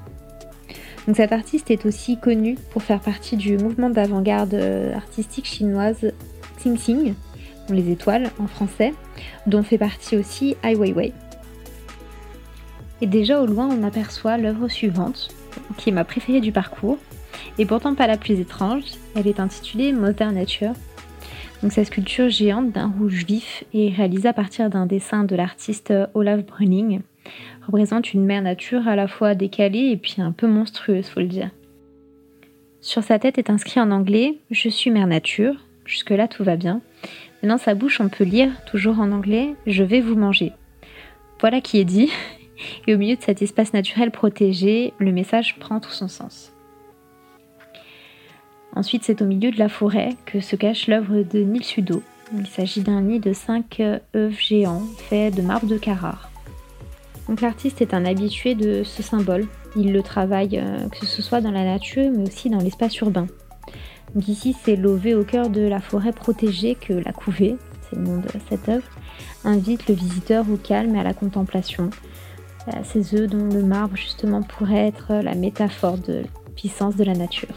Donc 1.05 1.17
cet 1.17 1.33
artiste 1.33 1.73
est 1.73 1.85
aussi 1.85 2.17
connu 2.17 2.57
pour 2.71 2.85
faire 2.85 3.01
partie 3.01 3.37
du 3.37 3.59
mouvement 3.59 3.91
d'avant-garde 3.91 4.55
euh, 4.55 4.95
artistique 4.95 5.47
chinoise 5.47 6.13
Xing 6.59 6.77
Xing, 6.77 7.15
les 7.71 7.91
étoiles 7.91 8.31
en 8.39 8.47
français, 8.47 8.95
dont 9.49 9.65
fait 9.65 9.79
partie 9.79 10.17
aussi 10.17 10.55
Ai 10.63 10.77
Weiwei. 10.77 11.13
Et 13.01 13.09
déjà 13.09 13.43
au 13.43 13.47
loin, 13.47 13.69
on 13.69 13.83
aperçoit 13.83 14.39
l'œuvre 14.39 14.69
suivante, 14.69 15.35
qui 15.77 15.89
est 15.89 15.93
ma 15.93 16.05
préférée 16.05 16.41
du 16.41 16.53
parcours, 16.53 16.99
et 17.59 17.67
pourtant 17.67 17.97
pas 17.97 18.07
la 18.07 18.17
plus 18.17 18.39
étrange. 18.39 18.85
Elle 19.17 19.27
est 19.27 19.41
intitulée 19.41 19.93
Mother 19.93 20.31
Nature. 20.31 20.75
Donc 21.63 21.73
sa 21.73 21.85
sculpture 21.85 22.31
géante 22.31 22.73
d'un 22.73 22.93
rouge 22.99 23.25
vif 23.27 23.65
et 23.75 23.91
réalisée 23.91 24.29
à 24.29 24.33
partir 24.33 24.71
d'un 24.71 24.87
dessin 24.87 25.25
de 25.25 25.37
l'artiste 25.37 25.93
Olaf 26.15 26.45
Brunning 26.45 27.01
représente 27.67 28.15
une 28.15 28.25
mère 28.25 28.43
nature 28.43 28.89
à 28.89 28.97
la 28.97 29.07
fois 29.07 29.35
décalée 29.35 29.91
et 29.91 29.97
puis 29.97 30.17
un 30.19 30.33
peu 30.33 30.47
monstrueuse, 30.47 31.07
faut 31.09 31.21
le 31.21 31.27
dire. 31.27 31.51
Sur 32.81 33.03
sa 33.03 33.19
tête 33.19 33.37
est 33.37 33.51
inscrit 33.51 33.79
en 33.79 33.91
anglais 33.91 34.39
Je 34.51 34.69
suis 34.69 34.91
mère 34.91 35.07
nature. 35.07 35.55
Jusque-là, 35.85 36.29
tout 36.29 36.45
va 36.45 36.57
bien. 36.57 36.81
Mais 37.43 37.49
dans 37.49 37.59
sa 37.59 37.75
bouche, 37.75 38.01
on 38.01 38.09
peut 38.09 38.25
lire, 38.25 38.51
toujours 38.65 39.01
en 39.01 39.13
anglais, 39.13 39.55
Je 39.67 39.83
vais 39.83 40.01
vous 40.01 40.17
manger. 40.17 40.53
Voilà 41.41 41.61
qui 41.61 41.79
est 41.79 41.85
dit. 41.85 42.11
Et 42.87 42.95
au 42.95 42.99
milieu 42.99 43.17
de 43.17 43.23
cet 43.23 43.43
espace 43.43 43.73
naturel 43.73 44.11
protégé, 44.11 44.93
le 44.99 45.13
message 45.13 45.59
prend 45.59 45.81
tout 45.81 45.91
son 45.91 46.09
sens. 46.09 46.53
Ensuite, 48.77 49.05
c'est 49.05 49.21
au 49.21 49.27
milieu 49.27 49.51
de 49.51 49.59
la 49.59 49.69
forêt 49.69 50.11
que 50.27 50.41
se 50.41 50.57
cache 50.57 50.87
l'œuvre 50.87 51.23
de 51.23 51.41
Nil 51.41 51.65
Sudo. 51.65 52.03
Il 52.37 52.47
s'agit 52.47 52.83
d'un 52.83 53.01
nid 53.01 53.19
de 53.19 53.33
cinq 53.33 53.83
œufs 54.15 54.41
géants 54.41 54.83
faits 55.09 55.35
de 55.35 55.43
marbre 55.43 55.67
de 55.67 55.77
Carrare. 55.77 56.31
Donc 57.29 57.41
l'artiste 57.41 57.83
est 57.83 57.95
un 57.95 58.05
habitué 58.05 58.55
de 58.55 58.83
ce 58.85 59.03
symbole. 59.03 59.47
Il 59.77 59.93
le 59.93 60.03
travaille 60.03 60.59
euh, 60.59 60.89
que 60.89 61.07
ce 61.07 61.23
soit 61.23 61.41
dans 61.41 61.51
la 61.51 61.65
nature 61.65 62.11
mais 62.13 62.29
aussi 62.29 62.51
dans 62.51 62.59
l'espace 62.59 62.97
urbain. 62.99 63.27
Donc 64.15 64.29
ici, 64.29 64.57
c'est 64.65 64.77
lové 64.77 65.15
au 65.15 65.25
cœur 65.25 65.51
de 65.51 65.61
la 65.61 65.81
forêt 65.81 66.13
protégée 66.13 66.75
que 66.75 66.93
la 66.93 67.13
couvée, 67.13 67.57
c'est 67.83 67.97
le 67.97 68.03
nom 68.03 68.19
de 68.19 68.29
cette 68.49 68.69
œuvre, 68.69 68.87
invite 69.45 69.89
le 69.89 69.95
visiteur 69.95 70.45
au 70.51 70.57
calme 70.57 70.97
et 70.97 71.01
à 71.01 71.05
la 71.05 71.15
contemplation. 71.15 71.91
Euh, 72.69 72.73
ces 72.85 73.15
œufs 73.15 73.29
dont 73.29 73.49
le 73.49 73.63
marbre 73.63 73.97
justement 73.97 74.43
pourrait 74.43 74.89
être 74.89 75.15
la 75.15 75.35
métaphore 75.35 75.99
de 75.99 76.15
la 76.15 76.51
puissance 76.57 76.97
de 76.97 77.05
la 77.05 77.15
nature. 77.15 77.55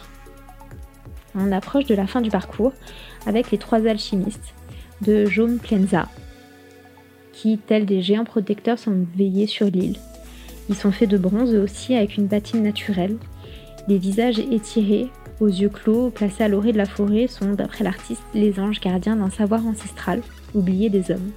On 1.36 1.52
approche 1.52 1.86
de 1.86 1.96
la 1.96 2.08
fin 2.08 2.22
du 2.22 2.30
parcours 2.30 2.74
avec 3.26 3.52
les 3.52 3.58
trois 3.58 3.88
alchimistes 3.88 4.54
de 5.02 5.26
Jaume 5.26 5.58
Plenza, 5.58 6.08
qui, 7.32 7.58
tels 7.58 7.86
des 7.86 8.02
géants 8.02 8.26
protecteurs, 8.26 8.80
sont 8.80 9.06
veillés 9.16 9.48
sur 9.48 9.68
l'île. 9.68 9.98
Ils 10.70 10.76
sont 10.76 10.92
faits 10.92 11.10
de 11.10 11.18
bronze 11.18 11.56
aussi 11.56 11.96
avec 11.96 12.18
une 12.18 12.30
patine 12.30 12.64
naturelle. 12.64 13.18
Les 13.88 13.98
visages 13.98 14.40
étirés, 14.40 15.10
aux 15.40 15.48
yeux 15.48 15.70
clos, 15.70 16.10
placés 16.10 16.44
à 16.44 16.48
l'orée 16.48 16.72
de 16.72 16.78
la 16.78 16.86
forêt, 16.86 17.28
sont, 17.28 17.54
d'après 17.54 17.84
l'artiste, 17.84 18.24
les 18.34 18.60
anges 18.60 18.80
gardiens 18.80 19.16
d'un 19.16 19.30
savoir 19.30 19.66
ancestral, 19.66 20.22
oublié 20.54 20.90
des 20.90 21.12
hommes. 21.12 21.32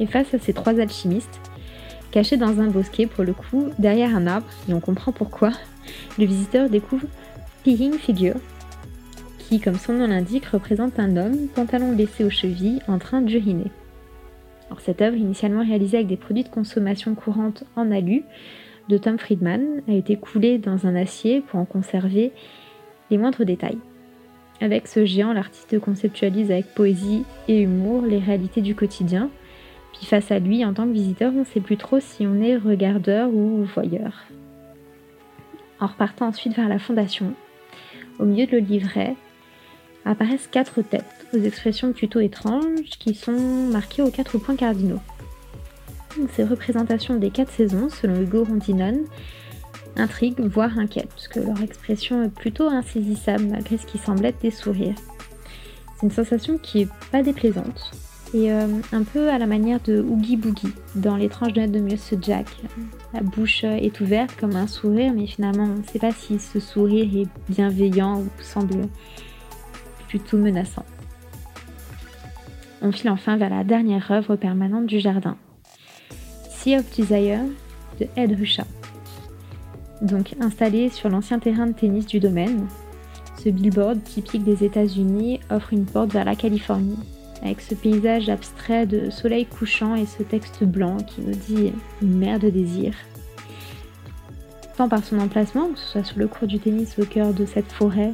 Et 0.00 0.06
face 0.06 0.32
à 0.32 0.38
ces 0.38 0.54
trois 0.54 0.80
alchimistes, 0.80 1.40
cachés 2.10 2.36
dans 2.36 2.60
un 2.60 2.68
bosquet 2.68 3.06
pour 3.06 3.24
le 3.24 3.34
coup, 3.34 3.70
derrière 3.78 4.16
un 4.16 4.26
arbre, 4.26 4.46
et 4.68 4.72
on 4.72 4.80
comprend 4.80 5.12
pourquoi, 5.12 5.50
le 6.18 6.24
visiteur 6.24 6.70
découvre 6.70 7.06
Peeing 7.64 7.92
Figure, 7.92 8.36
qui, 9.38 9.58
comme 9.58 9.76
son 9.78 9.94
nom 9.94 10.06
l'indique, 10.06 10.44
représente 10.44 10.98
un 10.98 11.16
homme, 11.16 11.48
pantalon 11.48 11.92
laissé 11.92 12.22
aux 12.22 12.28
chevilles, 12.30 12.80
en 12.88 12.98
train 12.98 13.22
d'uriner. 13.22 13.70
Cette 14.80 15.00
œuvre, 15.00 15.16
initialement 15.16 15.64
réalisée 15.64 15.96
avec 15.96 16.08
des 16.08 16.18
produits 16.18 16.44
de 16.44 16.50
consommation 16.50 17.14
courante 17.14 17.64
en 17.74 17.90
alu, 17.90 18.22
de 18.90 18.98
Tom 18.98 19.18
Friedman, 19.18 19.80
a 19.88 19.92
été 19.92 20.16
coulée 20.16 20.58
dans 20.58 20.86
un 20.86 20.94
acier 20.94 21.40
pour 21.40 21.58
en 21.58 21.64
conserver 21.64 22.32
les 23.10 23.16
moindres 23.16 23.46
détails. 23.46 23.78
Avec 24.60 24.86
ce 24.86 25.06
géant, 25.06 25.32
l'artiste 25.32 25.78
conceptualise 25.78 26.50
avec 26.50 26.74
poésie 26.74 27.24
et 27.48 27.62
humour 27.62 28.02
les 28.02 28.18
réalités 28.18 28.60
du 28.60 28.74
quotidien. 28.74 29.30
Puis 29.94 30.04
face 30.04 30.30
à 30.30 30.38
lui, 30.38 30.66
en 30.66 30.74
tant 30.74 30.86
que 30.86 30.92
visiteur, 30.92 31.32
on 31.34 31.40
ne 31.40 31.44
sait 31.44 31.60
plus 31.60 31.78
trop 31.78 31.98
si 31.98 32.26
on 32.26 32.42
est 32.42 32.58
regardeur 32.58 33.30
ou 33.32 33.64
voyeur. 33.64 34.24
En 35.80 35.86
repartant 35.86 36.26
ensuite 36.26 36.54
vers 36.54 36.68
la 36.68 36.78
fondation, 36.78 37.32
au 38.18 38.24
milieu 38.24 38.46
de 38.46 38.52
le 38.52 38.58
livret, 38.58 39.16
apparaissent 40.04 40.48
quatre 40.50 40.82
têtes 40.82 41.26
aux 41.32 41.38
expressions 41.38 41.92
plutôt 41.92 42.20
étranges 42.20 42.98
qui 42.98 43.14
sont 43.14 43.68
marquées 43.70 44.02
aux 44.02 44.10
quatre 44.10 44.38
points 44.38 44.56
cardinaux. 44.56 45.00
Ces 46.34 46.44
représentations 46.44 47.16
des 47.16 47.30
quatre 47.30 47.50
saisons, 47.50 47.88
selon 47.88 48.20
Hugo 48.20 48.44
Rondinon, 48.44 49.00
intriguent, 49.96 50.40
voire 50.40 50.78
inquiètent, 50.78 51.12
puisque 51.12 51.36
leur 51.36 51.60
expression 51.62 52.22
est 52.22 52.34
plutôt 52.34 52.68
insaisissable 52.68 53.44
malgré 53.44 53.78
ce 53.78 53.86
qui 53.86 53.98
semble 53.98 54.24
être 54.26 54.40
des 54.40 54.50
sourires. 54.50 54.94
C'est 55.96 56.06
une 56.06 56.12
sensation 56.12 56.58
qui 56.58 56.82
est 56.82 56.88
pas 57.10 57.22
déplaisante, 57.22 57.92
et 58.34 58.52
euh, 58.52 58.66
un 58.92 59.04
peu 59.04 59.30
à 59.30 59.38
la 59.38 59.46
manière 59.46 59.80
de 59.80 60.02
Oogie 60.02 60.36
Boogie 60.36 60.74
dans 60.96 61.16
l'étrange 61.16 61.54
note 61.54 61.70
de 61.70 61.78
Monsieur 61.78 62.18
Jack. 62.20 62.48
La 63.12 63.20
bouche 63.20 63.62
est 63.62 64.00
ouverte 64.00 64.34
comme 64.36 64.56
un 64.56 64.66
sourire, 64.66 65.12
mais 65.14 65.26
finalement 65.26 65.64
on 65.64 65.78
ne 65.78 65.84
sait 65.84 66.00
pas 66.00 66.10
si 66.10 66.40
ce 66.40 66.58
sourire 66.58 67.08
est 67.16 67.28
bienveillant 67.48 68.20
ou 68.20 68.28
semble 68.42 68.88
plutôt 70.08 70.36
menaçant. 70.36 70.84
On 72.82 72.90
file 72.90 73.10
enfin 73.10 73.36
vers 73.36 73.50
la 73.50 73.62
dernière 73.62 74.10
œuvre 74.10 74.34
permanente 74.34 74.86
du 74.86 74.98
jardin, 74.98 75.36
Sea 76.50 76.78
of 76.78 76.90
Desire 76.96 77.40
de 78.00 78.08
Ed 78.16 78.36
Ruscha. 78.36 78.64
Donc 80.02 80.34
installé 80.40 80.90
sur 80.90 81.08
l'ancien 81.08 81.38
terrain 81.38 81.68
de 81.68 81.72
tennis 81.72 82.06
du 82.06 82.18
domaine, 82.18 82.66
ce 83.42 83.48
billboard 83.48 84.02
typique 84.02 84.42
des 84.42 84.64
États-Unis 84.64 85.38
offre 85.50 85.72
une 85.72 85.84
porte 85.84 86.12
vers 86.12 86.24
la 86.24 86.34
Californie, 86.34 86.98
avec 87.44 87.60
ce 87.60 87.74
paysage 87.74 88.30
abstrait 88.30 88.86
de 88.86 89.10
soleil 89.10 89.44
couchant 89.44 89.94
et 89.94 90.06
ce 90.06 90.22
texte 90.22 90.64
blanc 90.64 90.96
qui 90.96 91.20
nous 91.20 91.34
dit 91.34 91.72
une 92.00 92.16
mer 92.16 92.40
de 92.40 92.48
désir. 92.48 92.94
Tant 94.76 94.88
par 94.88 95.04
son 95.04 95.20
emplacement, 95.20 95.68
que 95.68 95.78
ce 95.78 95.88
soit 95.88 96.04
sur 96.04 96.18
le 96.18 96.26
cours 96.26 96.48
du 96.48 96.58
tennis 96.58 96.98
au 96.98 97.04
cœur 97.04 97.32
de 97.32 97.44
cette 97.44 97.70
forêt, 97.70 98.12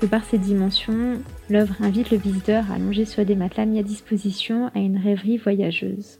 que 0.00 0.06
par 0.06 0.24
ses 0.24 0.38
dimensions, 0.38 1.20
l'œuvre 1.50 1.74
invite 1.80 2.10
le 2.10 2.16
visiteur 2.16 2.70
à 2.70 2.74
allonger 2.74 3.04
sur 3.04 3.24
des 3.24 3.36
matelas 3.36 3.66
mis 3.66 3.78
à 3.78 3.82
disposition 3.82 4.70
à 4.74 4.78
une 4.78 4.96
rêverie 4.96 5.36
voyageuse. 5.36 6.18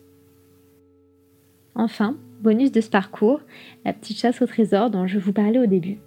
Enfin, 1.74 2.16
bonus 2.42 2.70
de 2.70 2.80
ce 2.80 2.90
parcours, 2.90 3.40
la 3.84 3.92
petite 3.92 4.18
chasse 4.18 4.42
au 4.42 4.46
trésor 4.46 4.90
dont 4.90 5.06
je 5.06 5.18
vous 5.18 5.32
parlais 5.32 5.58
au 5.58 5.66
début, 5.66 5.98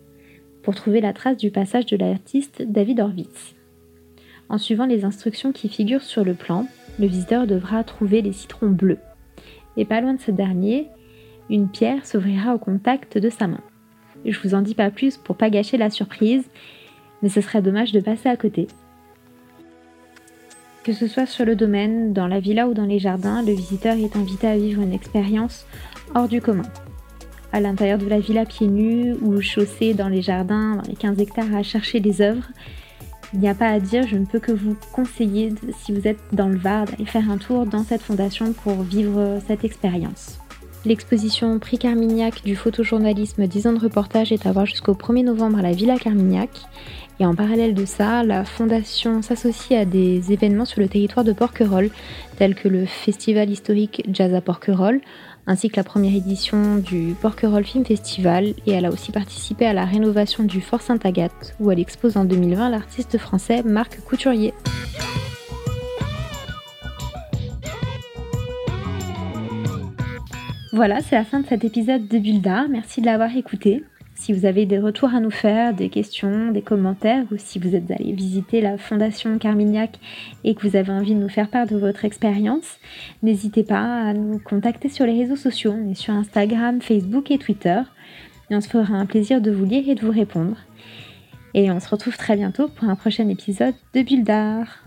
pour 0.61 0.75
trouver 0.75 1.01
la 1.01 1.13
trace 1.13 1.37
du 1.37 1.49
passage 1.49 1.85
de 1.87 1.97
l'artiste 1.97 2.61
David 2.61 2.99
Horvitz. 2.99 3.55
En 4.49 4.57
suivant 4.57 4.85
les 4.85 5.05
instructions 5.05 5.51
qui 5.51 5.69
figurent 5.69 6.03
sur 6.03 6.23
le 6.23 6.33
plan, 6.33 6.67
le 6.99 7.07
visiteur 7.07 7.47
devra 7.47 7.83
trouver 7.83 8.21
les 8.21 8.33
citrons 8.33 8.69
bleus. 8.69 8.99
Et 9.77 9.85
pas 9.85 10.01
loin 10.01 10.13
de 10.13 10.21
ce 10.21 10.31
dernier, 10.31 10.87
une 11.49 11.67
pierre 11.67 12.05
s'ouvrira 12.05 12.55
au 12.55 12.59
contact 12.59 13.17
de 13.17 13.29
sa 13.29 13.47
main. 13.47 13.61
Je 14.25 14.39
vous 14.39 14.55
en 14.55 14.61
dis 14.61 14.75
pas 14.75 14.89
plus 14.89 15.17
pour 15.17 15.35
pas 15.35 15.49
gâcher 15.49 15.77
la 15.77 15.89
surprise, 15.89 16.43
mais 17.21 17.29
ce 17.29 17.41
serait 17.41 17.61
dommage 17.61 17.91
de 17.91 17.99
passer 17.99 18.29
à 18.29 18.37
côté. 18.37 18.67
Que 20.83 20.93
ce 20.93 21.07
soit 21.07 21.25
sur 21.25 21.45
le 21.45 21.55
domaine, 21.55 22.13
dans 22.13 22.27
la 22.27 22.39
villa 22.39 22.67
ou 22.67 22.73
dans 22.73 22.85
les 22.85 22.99
jardins, 22.99 23.41
le 23.41 23.53
visiteur 23.53 23.95
est 23.95 24.15
invité 24.15 24.47
à 24.47 24.57
vivre 24.57 24.81
une 24.81 24.93
expérience 24.93 25.65
hors 26.13 26.27
du 26.27 26.41
commun. 26.41 26.69
À 27.51 27.59
l'intérieur 27.59 27.97
de 27.97 28.05
la 28.05 28.19
villa 28.19 28.45
pieds 28.45 28.67
nus 28.67 29.13
ou 29.21 29.41
chaussé 29.41 29.93
dans 29.93 30.09
les 30.09 30.21
jardins, 30.21 30.75
dans 30.75 30.87
les 30.87 30.95
15 30.95 31.19
hectares 31.19 31.55
à 31.55 31.63
chercher 31.63 31.99
des 31.99 32.21
œuvres, 32.21 32.47
il 33.35 33.41
n'y 33.41 33.49
a 33.49 33.53
pas 33.53 33.67
à 33.67 33.81
dire, 33.81 34.07
je 34.07 34.15
ne 34.15 34.25
peux 34.25 34.39
que 34.39 34.53
vous 34.53 34.77
conseiller, 34.93 35.53
si 35.83 35.91
vous 35.91 36.07
êtes 36.07 36.19
dans 36.31 36.47
le 36.47 36.55
Var, 36.55 36.85
d'aller 36.85 37.05
faire 37.05 37.29
un 37.29 37.37
tour 37.37 37.65
dans 37.65 37.83
cette 37.83 38.01
fondation 38.01 38.53
pour 38.53 38.81
vivre 38.81 39.39
cette 39.45 39.65
expérience. 39.65 40.39
L'exposition 40.85 41.59
Prix 41.59 41.77
Carmignac 41.77 42.43
du 42.45 42.55
photojournalisme 42.55 43.45
10 43.45 43.67
ans 43.67 43.73
de 43.73 43.79
reportage 43.79 44.31
est 44.31 44.45
à 44.45 44.53
voir 44.53 44.65
jusqu'au 44.65 44.93
1er 44.93 45.25
novembre 45.25 45.59
à 45.59 45.61
la 45.61 45.73
Villa 45.73 45.97
Carmignac. 45.97 46.49
Et 47.19 47.25
en 47.25 47.35
parallèle 47.35 47.73
de 47.73 47.83
ça, 47.83 48.23
la 48.23 48.45
fondation 48.45 49.21
s'associe 49.21 49.77
à 49.77 49.83
des 49.83 50.31
événements 50.31 50.65
sur 50.65 50.79
le 50.79 50.87
territoire 50.87 51.25
de 51.25 51.33
Porquerolles, 51.33 51.89
tels 52.37 52.55
que 52.55 52.69
le 52.69 52.85
festival 52.85 53.49
historique 53.49 54.03
Jazz 54.13 54.33
à 54.33 54.39
Porquerolles, 54.39 55.01
ainsi 55.47 55.69
que 55.69 55.77
la 55.77 55.83
première 55.83 56.13
édition 56.13 56.77
du 56.77 57.15
Porquerolles 57.21 57.65
Film 57.65 57.85
Festival. 57.85 58.53
Et 58.65 58.71
elle 58.71 58.85
a 58.85 58.91
aussi 58.91 59.11
participé 59.11 59.65
à 59.65 59.73
la 59.73 59.85
rénovation 59.85 60.43
du 60.43 60.61
Fort 60.61 60.81
Sainte-Agathe, 60.81 61.55
où 61.59 61.71
elle 61.71 61.79
expose 61.79 62.17
en 62.17 62.25
2020 62.25 62.69
l'artiste 62.69 63.17
français 63.17 63.63
Marc 63.63 63.99
Couturier. 64.01 64.53
Voilà, 70.73 70.99
c'est 71.01 71.15
la 71.15 71.23
fin 71.23 71.39
de 71.39 71.47
cet 71.47 71.63
épisode 71.63 72.07
de 72.07 72.17
Bulda. 72.17 72.65
Merci 72.69 72.99
de 72.99 73.05
l'avoir 73.05 73.33
écouté. 73.35 73.83
Si 74.15 74.31
vous 74.31 74.45
avez 74.45 74.65
des 74.65 74.79
retours 74.79 75.13
à 75.13 75.19
nous 75.19 75.29
faire, 75.29 75.74
des 75.74 75.89
questions, 75.89 76.51
des 76.51 76.62
commentaires, 76.62 77.25
ou 77.31 77.36
si 77.38 77.60
vous 77.60 77.75
êtes 77.75 77.91
allé 77.91 78.13
visiter 78.13 78.62
la 78.62 78.77
Fondation 78.77 79.38
Carmignac 79.38 80.00
et 80.43 80.55
que 80.55 80.67
vous 80.67 80.77
avez 80.77 80.91
envie 80.91 81.13
de 81.13 81.19
nous 81.19 81.29
faire 81.29 81.50
part 81.50 81.67
de 81.67 81.75
votre 81.75 82.05
expérience, 82.05 82.79
n'hésitez 83.24 83.63
pas 83.63 84.01
à 84.01 84.13
nous 84.13 84.39
contacter 84.39 84.88
sur 84.88 85.05
les 85.05 85.22
réseaux 85.22 85.36
sociaux. 85.36 85.75
On 85.77 85.91
est 85.91 85.95
sur 85.95 86.13
Instagram, 86.13 86.81
Facebook 86.81 87.29
et 87.29 87.38
Twitter. 87.38 87.81
Et 88.50 88.55
on 88.55 88.62
se 88.62 88.69
fera 88.69 88.93
un 88.93 89.05
plaisir 89.05 89.41
de 89.41 89.51
vous 89.51 89.65
lire 89.65 89.88
et 89.89 89.95
de 89.95 90.01
vous 90.01 90.12
répondre. 90.12 90.57
Et 91.53 91.69
on 91.69 91.79
se 91.79 91.89
retrouve 91.89 92.17
très 92.17 92.36
bientôt 92.36 92.69
pour 92.69 92.89
un 92.89 92.95
prochain 92.95 93.27
épisode 93.27 93.75
de 93.93 94.01
Bulle 94.01 94.24
d'art. 94.24 94.79